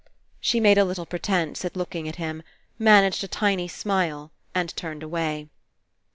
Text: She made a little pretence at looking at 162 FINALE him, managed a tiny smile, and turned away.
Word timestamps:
She 0.39 0.59
made 0.59 0.79
a 0.79 0.83
little 0.83 1.05
pretence 1.05 1.63
at 1.63 1.75
looking 1.75 2.07
at 2.09 2.15
162 2.15 2.17
FINALE 2.17 2.39
him, 2.39 2.83
managed 2.83 3.23
a 3.23 3.27
tiny 3.27 3.67
smile, 3.67 4.31
and 4.55 4.75
turned 4.75 5.03
away. 5.03 5.47